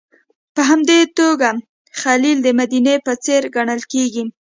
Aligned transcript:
په 0.55 0.61
همدې 0.69 0.99
توګه 1.19 1.49
الخلیل 1.57 2.37
د 2.43 2.47
مدینې 2.59 2.95
په 3.05 3.13
څېر 3.23 3.41
ګڼل 3.55 3.81
کېږي. 3.91 4.23